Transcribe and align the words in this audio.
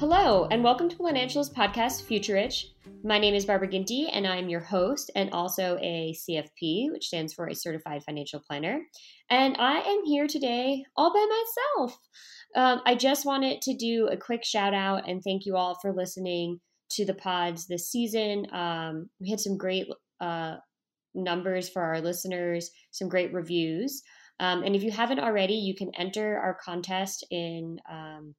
Hello, 0.00 0.46
and 0.52 0.62
welcome 0.62 0.88
to 0.88 0.96
Planancial's 0.96 1.50
Podcast 1.50 2.02
Future 2.04 2.34
Rich. 2.34 2.68
My 3.02 3.18
name 3.18 3.34
is 3.34 3.44
Barbara 3.44 3.66
Ginty, 3.66 4.06
and 4.06 4.28
I'm 4.28 4.48
your 4.48 4.60
host 4.60 5.10
and 5.16 5.28
also 5.32 5.76
a 5.80 6.14
CFP, 6.14 6.92
which 6.92 7.08
stands 7.08 7.34
for 7.34 7.48
a 7.48 7.54
Certified 7.54 8.04
Financial 8.04 8.38
Planner. 8.38 8.80
And 9.28 9.56
I 9.58 9.80
am 9.80 10.04
here 10.04 10.28
today 10.28 10.84
all 10.96 11.12
by 11.12 11.26
myself. 11.26 11.98
Um, 12.54 12.80
I 12.86 12.94
just 12.94 13.26
wanted 13.26 13.60
to 13.62 13.74
do 13.74 14.06
a 14.06 14.16
quick 14.16 14.44
shout 14.44 14.72
out 14.72 15.08
and 15.08 15.20
thank 15.20 15.44
you 15.44 15.56
all 15.56 15.76
for 15.82 15.92
listening 15.92 16.60
to 16.90 17.04
the 17.04 17.14
pods 17.14 17.66
this 17.66 17.90
season. 17.90 18.46
Um, 18.52 19.10
we 19.18 19.30
had 19.30 19.40
some 19.40 19.56
great 19.56 19.88
uh, 20.20 20.58
numbers 21.12 21.68
for 21.68 21.82
our 21.82 22.00
listeners, 22.00 22.70
some 22.92 23.08
great 23.08 23.34
reviews. 23.34 24.00
Um, 24.38 24.62
and 24.62 24.76
if 24.76 24.84
you 24.84 24.92
haven't 24.92 25.18
already, 25.18 25.54
you 25.54 25.74
can 25.74 25.90
enter 25.96 26.38
our 26.38 26.56
contest 26.64 27.26
in 27.32 27.80
um, 27.90 28.36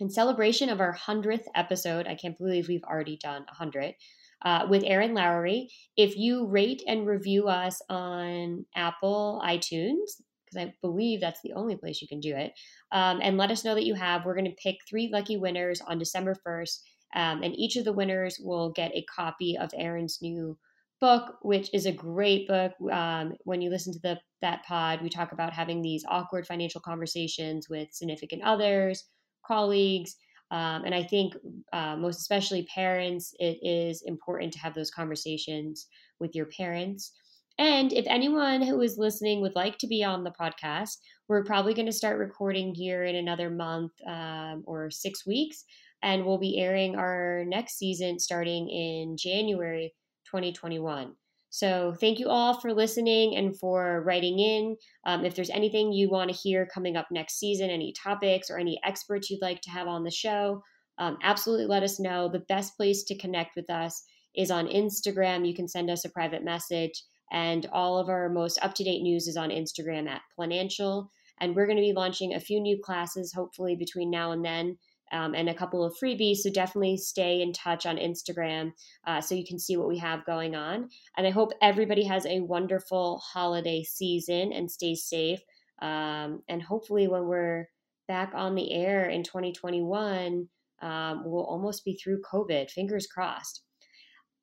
in 0.00 0.10
celebration 0.10 0.68
of 0.68 0.80
our 0.80 0.96
100th 0.96 1.44
episode, 1.54 2.06
I 2.06 2.14
can't 2.14 2.38
believe 2.38 2.68
we've 2.68 2.84
already 2.84 3.16
done 3.16 3.42
100, 3.42 3.94
uh, 4.42 4.66
with 4.68 4.82
Erin 4.84 5.14
Lowry. 5.14 5.68
If 5.96 6.16
you 6.16 6.46
rate 6.46 6.82
and 6.86 7.06
review 7.06 7.48
us 7.48 7.80
on 7.88 8.64
Apple 8.74 9.42
iTunes, 9.44 10.20
because 10.44 10.66
I 10.66 10.74
believe 10.82 11.20
that's 11.20 11.42
the 11.42 11.52
only 11.52 11.76
place 11.76 12.00
you 12.02 12.08
can 12.08 12.20
do 12.20 12.34
it, 12.34 12.52
um, 12.92 13.20
and 13.22 13.36
let 13.36 13.50
us 13.50 13.64
know 13.64 13.74
that 13.74 13.86
you 13.86 13.94
have, 13.94 14.24
we're 14.24 14.34
going 14.34 14.44
to 14.46 14.62
pick 14.62 14.76
three 14.88 15.10
lucky 15.12 15.36
winners 15.36 15.80
on 15.80 15.98
December 15.98 16.34
1st. 16.46 16.80
Um, 17.14 17.42
and 17.42 17.56
each 17.56 17.76
of 17.76 17.84
the 17.84 17.92
winners 17.92 18.38
will 18.40 18.70
get 18.70 18.92
a 18.94 19.04
copy 19.14 19.58
of 19.58 19.70
Erin's 19.76 20.18
new 20.22 20.56
book, 21.00 21.36
which 21.42 21.72
is 21.74 21.86
a 21.86 21.92
great 21.92 22.46
book. 22.46 22.72
Um, 22.92 23.34
when 23.44 23.60
you 23.60 23.70
listen 23.70 23.92
to 23.92 23.98
the 24.00 24.20
that 24.42 24.64
pod, 24.64 25.02
we 25.02 25.08
talk 25.08 25.32
about 25.32 25.52
having 25.52 25.82
these 25.82 26.04
awkward 26.08 26.46
financial 26.46 26.80
conversations 26.80 27.68
with 27.68 27.92
significant 27.92 28.42
others, 28.42 29.04
colleagues. 29.46 30.16
Um, 30.50 30.84
and 30.84 30.94
I 30.94 31.02
think, 31.02 31.34
uh, 31.72 31.96
most 31.96 32.20
especially 32.20 32.64
parents, 32.74 33.34
it 33.38 33.58
is 33.62 34.02
important 34.02 34.52
to 34.54 34.58
have 34.58 34.74
those 34.74 34.90
conversations 34.90 35.86
with 36.18 36.34
your 36.34 36.46
parents. 36.46 37.12
And 37.58 37.92
if 37.92 38.06
anyone 38.08 38.62
who 38.62 38.80
is 38.80 38.96
listening 38.98 39.42
would 39.42 39.54
like 39.54 39.76
to 39.78 39.86
be 39.86 40.02
on 40.02 40.24
the 40.24 40.32
podcast, 40.32 40.96
we're 41.28 41.44
probably 41.44 41.74
going 41.74 41.86
to 41.86 41.92
start 41.92 42.18
recording 42.18 42.74
here 42.74 43.04
in 43.04 43.16
another 43.16 43.50
month 43.50 43.92
um, 44.06 44.64
or 44.66 44.90
six 44.90 45.26
weeks. 45.26 45.64
And 46.02 46.24
we'll 46.24 46.38
be 46.38 46.58
airing 46.58 46.96
our 46.96 47.44
next 47.46 47.76
season 47.76 48.18
starting 48.18 48.68
in 48.70 49.16
January 49.18 49.92
2021. 50.24 51.12
So, 51.52 51.92
thank 51.98 52.20
you 52.20 52.28
all 52.28 52.60
for 52.60 52.72
listening 52.72 53.36
and 53.36 53.58
for 53.58 54.02
writing 54.06 54.38
in. 54.38 54.76
Um, 55.04 55.24
if 55.24 55.34
there's 55.34 55.50
anything 55.50 55.92
you 55.92 56.08
want 56.08 56.30
to 56.30 56.36
hear 56.36 56.64
coming 56.64 56.96
up 56.96 57.08
next 57.10 57.40
season, 57.40 57.70
any 57.70 57.92
topics 57.92 58.50
or 58.50 58.58
any 58.58 58.80
experts 58.84 59.28
you'd 59.28 59.42
like 59.42 59.60
to 59.62 59.70
have 59.70 59.88
on 59.88 60.04
the 60.04 60.12
show, 60.12 60.62
um, 60.98 61.18
absolutely 61.22 61.66
let 61.66 61.82
us 61.82 61.98
know. 61.98 62.28
The 62.28 62.44
best 62.48 62.76
place 62.76 63.02
to 63.04 63.18
connect 63.18 63.56
with 63.56 63.68
us 63.68 64.04
is 64.36 64.52
on 64.52 64.68
Instagram. 64.68 65.46
You 65.46 65.54
can 65.54 65.66
send 65.66 65.90
us 65.90 66.04
a 66.04 66.10
private 66.10 66.44
message, 66.44 67.02
and 67.32 67.66
all 67.72 67.98
of 67.98 68.08
our 68.08 68.28
most 68.28 68.62
up 68.62 68.74
to 68.74 68.84
date 68.84 69.02
news 69.02 69.26
is 69.26 69.36
on 69.36 69.50
Instagram 69.50 70.08
at 70.08 70.22
Planancial. 70.38 71.08
And 71.40 71.56
we're 71.56 71.66
going 71.66 71.78
to 71.78 71.82
be 71.82 71.94
launching 71.94 72.34
a 72.34 72.40
few 72.40 72.60
new 72.60 72.78
classes, 72.80 73.32
hopefully, 73.32 73.74
between 73.74 74.10
now 74.10 74.32
and 74.32 74.44
then 74.44 74.76
um, 75.12 75.34
and 75.34 75.48
a 75.48 75.54
couple 75.54 75.84
of 75.84 75.96
freebies. 76.02 76.38
So 76.38 76.50
definitely 76.50 76.96
stay 76.96 77.42
in 77.42 77.52
touch 77.52 77.86
on 77.86 77.96
Instagram 77.96 78.72
uh, 79.06 79.20
so 79.20 79.34
you 79.34 79.44
can 79.44 79.58
see 79.58 79.76
what 79.76 79.88
we 79.88 79.98
have 79.98 80.24
going 80.24 80.54
on. 80.54 80.88
And 81.16 81.26
I 81.26 81.30
hope 81.30 81.52
everybody 81.60 82.04
has 82.04 82.26
a 82.26 82.40
wonderful 82.40 83.18
holiday 83.18 83.82
season 83.82 84.52
and 84.52 84.70
stay 84.70 84.94
safe. 84.94 85.40
Um, 85.82 86.42
and 86.48 86.62
hopefully, 86.62 87.08
when 87.08 87.26
we're 87.26 87.68
back 88.06 88.32
on 88.34 88.54
the 88.54 88.72
air 88.72 89.08
in 89.08 89.22
2021, 89.22 90.48
um, 90.82 91.22
we'll 91.24 91.44
almost 91.44 91.84
be 91.84 91.94
through 91.94 92.22
COVID. 92.22 92.70
Fingers 92.70 93.06
crossed. 93.06 93.62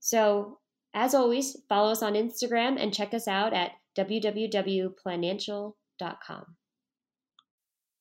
So, 0.00 0.58
as 0.94 1.14
always, 1.14 1.56
follow 1.68 1.90
us 1.90 2.02
on 2.02 2.14
Instagram 2.14 2.80
and 2.80 2.94
check 2.94 3.12
us 3.12 3.28
out 3.28 3.52
at 3.52 3.72
www.planancial.com. 3.98 6.56